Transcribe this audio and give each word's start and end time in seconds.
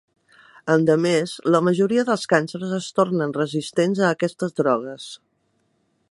Endemés, 0.75 1.33
la 1.55 1.61
majoria 1.67 2.05
dels 2.07 2.23
càncers 2.31 2.73
es 2.79 2.87
tornen 3.01 3.35
resistents 3.37 4.01
a 4.07 4.09
aquestes 4.17 4.57
drogues. 4.61 5.07